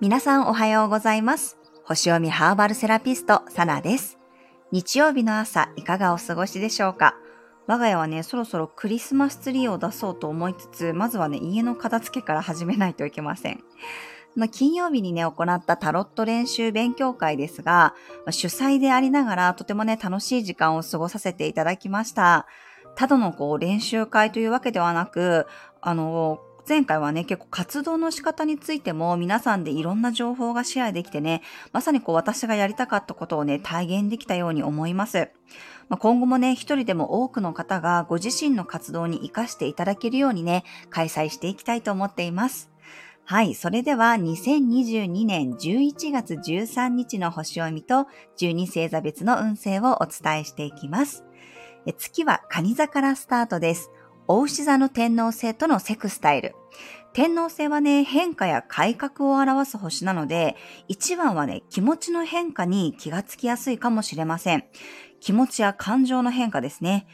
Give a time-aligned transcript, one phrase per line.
[0.00, 1.56] 皆さんおはようございます。
[1.84, 4.18] 星読みハーバルセラピスト、サナです。
[4.72, 7.14] 日曜日の朝、いかがお過ごしでしょうか？
[7.68, 13.62] 我が家はね、そろそろクリスマスツリーを出そうと思いつつ、まずはね、家の片付けから始めないといけません。
[14.34, 17.94] ま、金曜日にね、行ったタロット練習勉強会ですが、
[18.26, 22.48] ま主催でありながらとてもね、楽しい時間を過ごさせていただきました。
[22.96, 25.46] ただのこう練習会というわけではなく、
[25.80, 31.42] あの、前回はね、結構活動の仕方についても皆さんでいろんな情報がシェアできてね、
[31.72, 35.30] まさにこう私がやりたかったことをね、体現できたように思います。
[35.88, 42.70] まあ、今後もね、一人でも多くの方がご自身の活動に活かしていただけるようにね、開催していきたいと思っています。
[43.24, 43.54] はい。
[43.54, 48.06] それでは、2022年11月13日の星読みと
[48.38, 51.24] 12星座別の運勢をお伝えしていきます。
[51.86, 53.90] え月は蟹座からスタートです。
[54.28, 56.54] お牛座の天皇星とのセクスタイル。
[57.12, 60.56] 天皇星はね、変化や改革を表す星なので、
[60.88, 64.64] 一番はね、気持ちの変化に気がつきやすいかもしれません。
[65.20, 67.06] 気持ちや感情の変化ですね。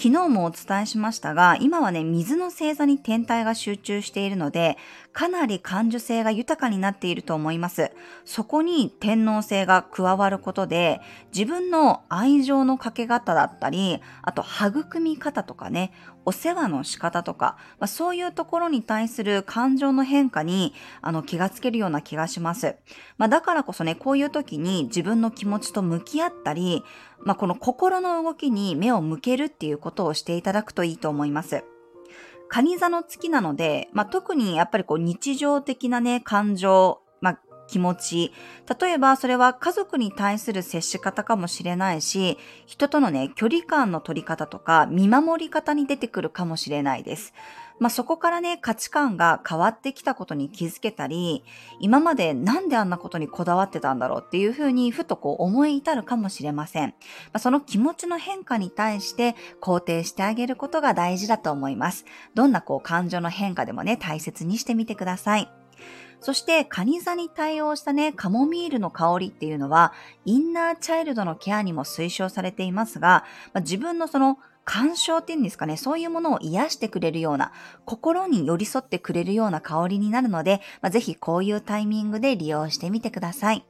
[0.00, 4.78] 昨日もお伝えしましたが、今はね、水の星座に天体が集中しているので、
[5.12, 7.90] かなり感受性が豊かになっていると思います。
[8.24, 11.00] そこに天皇星が加わることで、
[11.34, 15.90] 自分の愛情のかけ方だったり、あと育み方とかね、
[16.24, 22.76] お世話の仕方とか、まあ、そういうところに対する感情の変化にあの気がつけるような気がします。
[23.16, 26.84] まあ、だからこそね、こういう時に自分の気持ちと向き合ったり、
[27.20, 31.64] まあ、この心の動きに目を向けるっていうことをしていただくといいと思います。
[32.48, 38.32] 蟹座の月なので、まあ、特にやっぱりこう日常的なね、感情、まあ、気持ち。
[38.80, 47.34] 例えばそれは家族に対する接し方かもしれないし、人とのね、距離感の取り方とか見守り方に出てくるかもしれないです。
[47.80, 51.44] まあ、そこからね、価値観が変わってきたことに気づけたり、
[51.80, 56.88] 今までなんであんなことにこだわってたんだろうっていうふうにふとこう思い至るかもしれません。
[56.88, 56.94] ま
[57.34, 62.04] あ、その気持ちの変化に対して肯定してあげることが大事だと思います。
[62.34, 65.57] どんなこう感情の変化でもね、大切にしてみてください。
[66.20, 69.92] そして、カニ座に対応したね、カモミールの香りっていうのは、
[70.24, 77.52] インナーチャイルドのケアにも推奨されていますが、まあ、自分のその干渉っていうんですかね、そういうものを癒してくれるような、
[77.84, 83.64] 心に寄り添ってくれるような香りになるので、まあ、ぜひこういうタイミングで利用してみてください。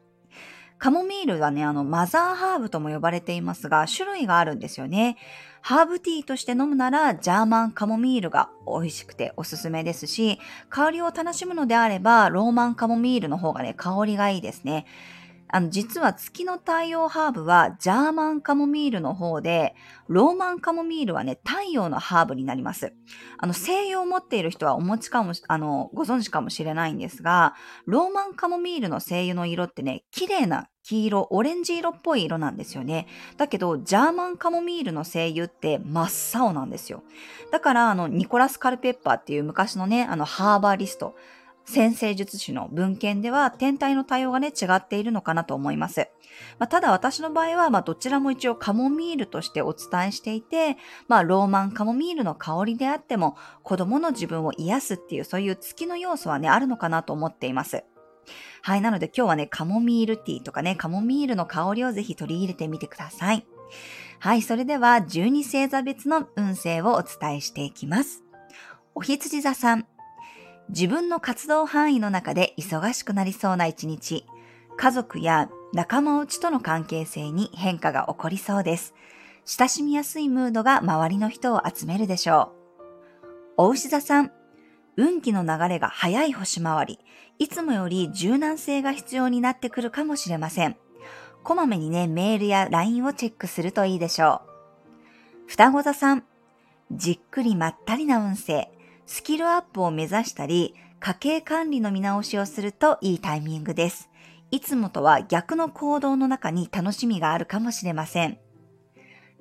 [0.78, 5.16] カモミールはね、あの、マザーハーブとも呼ばれていますが、種類があるんですよね。
[5.60, 10.38] ハーブティーとして飲むなら、ジャーマンカモミールが美味しくておすすめですし、
[10.70, 14.86] 香りを楽しむのであれば、ローマンカモミールの方がね、香りがいいですね。
[15.50, 19.74] あの、実は月の太陽ハーブはジャーマンカモミールの方で、
[20.06, 22.92] ローマンカモミールはね、太陽のハーブになります。
[23.38, 27.54] あの、西洋を持っている人はお持ちかもし、あの、ご存知かもしれないんですが、
[27.86, 33.06] ローマンカモミールの精油の色ってね、綺麗な黄色、オレンジ色っぽい色なんですよね。
[33.36, 37.02] だけど、ジャーマンカモミールの精油って真っ青なんですよ。
[37.52, 41.14] だから、あの、ニコラス・カルペッパーっていう昔のね、あの、ハーバーリスト、
[41.68, 46.08] 先生術師の文献では天体の対応がね違っているのかなと思います。
[46.58, 57.84] まあ、ただ私の場合は、まあ、どちらも一応カモミールとしてお伝えしていて、まあ、ローマンカモミールの香りであっても子供の自分を癒すっていうそういう月の要素はねあるのかなと思っています。
[58.62, 58.80] はい。
[58.80, 63.46] なので今日はね、カモミールティーとかね、カモミールの香りをぜひ取り入れてみてください。
[64.20, 64.42] はい。
[64.42, 68.24] それでは、12星座別の運勢をお伝えしていきます。
[68.94, 69.86] お羊座さん。
[70.70, 74.26] 自分の活動範囲の中で忙しくなりそうな一日。
[74.76, 78.94] 家族や仲間内との関係性に変化が起こりそうです。
[79.44, 82.58] 親しみやすいムードが周りの人を集めるでしょう。
[83.56, 84.32] お牛座さん。
[84.96, 86.98] 運気の流れが早い星回り。
[87.38, 90.76] いつもより柔軟性が必要になってくるかもしれません。
[91.44, 94.48] こまめにね、メールや LINE をチェックするといいでしょう。
[95.46, 96.24] 双子座さん。
[96.92, 98.70] じっくりまったりな運勢。
[99.08, 104.10] スキルアップを目指したり、家計管理の見直しをするといいタイミングです。
[104.50, 108.38] いつもとは逆の行動の中に楽しみがあるかもしれません。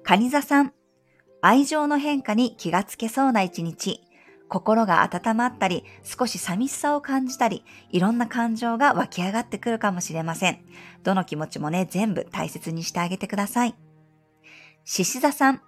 [0.04, 0.74] 蟹座さん。
[1.42, 4.00] 愛情の変化に気がつけそうな一日。
[4.48, 10.60] 心が温まったり、少し寂しさを感じたり、いろんな感情が湧き上がってくるかもしれません。
[11.04, 13.76] どの気持ちもね、全部大切にしてあげてください。
[14.86, 15.62] 獅子座さん。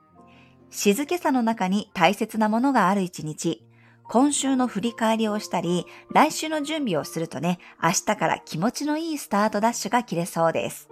[0.69, 3.69] 静けさの中に大切なものがある一日。
[4.10, 10.90] 今週の振り返りをしたり、来週の準備をするとね、明日から気持ちのいいスタートダッシュが切れそうです。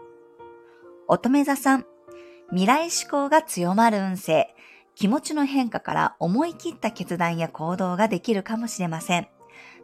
[1.08, 1.86] 乙女座さん。
[2.50, 4.54] 未来志向が強まる運勢。
[4.94, 9.28] 気持ちの変化から思い切った決断や行動ができるかもしれません。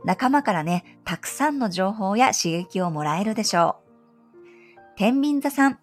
[0.06, 4.38] 仲間からね、たくさんの情報や刺激をもらえるでしょう。
[4.96, 5.80] 天秤座さん。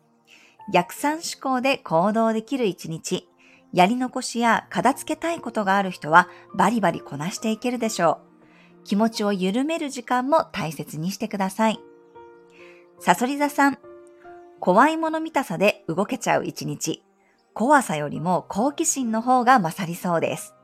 [0.73, 3.30] 逆算思考で行動できる一日。
[3.73, 8.21] やり残しや片付けたいことがある人はバリバリこなしていけるでしょ
[8.83, 8.85] う。
[8.85, 11.81] 気持ちを緩める時間も大切にしてください。
[12.99, 13.79] サソリ座さん。
[14.59, 17.03] 怖いもの見たさで動けちゃう一日。
[17.55, 20.55] 怖さよりも好奇心の方が勝りそうです。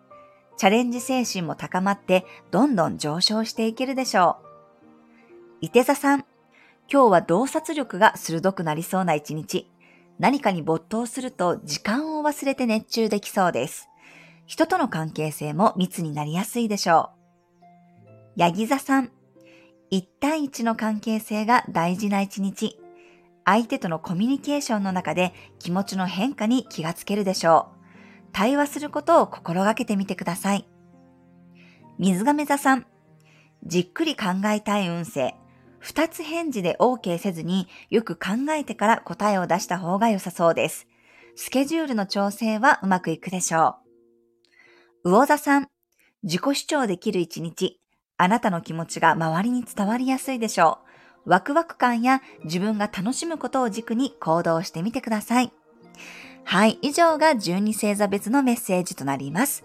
[0.56, 4.46] チャレンジ精神も高まってどんどん上昇していけるでしょう。
[5.60, 6.24] 伊手座さん。
[6.90, 9.70] 今日は洞察力が鋭くなりそうな一日。
[10.18, 13.88] 何かに没頭すると時間を忘れて熱中できそうです。
[14.46, 17.16] 人との関係性も密になりやすいでしょう。
[18.36, 19.10] ヤギ座さん。
[19.90, 22.78] 一対一の関係性が大事な一日。
[23.44, 27.76] 相手とのコミュニケーションの中で気持ちの変化に気がつけるでしょう。
[28.32, 30.66] 対話することを心がけてみてください。
[31.98, 32.86] 水亀座さん。
[33.64, 35.34] じっくり考えたい運勢。
[35.86, 40.88] 二つ返事で OK せずによく考えてから答えを出した方が良さそうです。
[41.36, 43.76] スケジュールの調整はうまくいくでしょ
[45.04, 45.10] う。
[45.10, 45.68] 魚座さん。
[46.24, 47.80] 自己主張できる一日。
[48.16, 50.80] あなたの気持ちが周りに伝わりやすいでしょ
[51.24, 51.30] う。
[51.30, 55.52] ワクワク感や自分が楽しむことを軸に行動してみてください。
[56.42, 59.64] はい、以上が12星座別のメッセージとなります。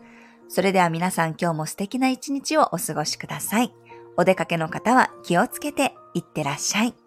[0.50, 3.74] それでは皆さん今日も素敵な一日をお過ごしください。
[4.18, 7.01] お出かけの方は気をつけていってらっしゃい。